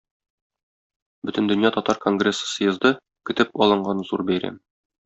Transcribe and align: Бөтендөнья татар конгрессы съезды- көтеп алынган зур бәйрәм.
Бөтендөнья 1.29 1.71
татар 1.77 2.01
конгрессы 2.07 2.51
съезды- 2.55 2.95
көтеп 3.33 3.57
алынган 3.67 4.07
зур 4.11 4.31
бәйрәм. 4.33 4.63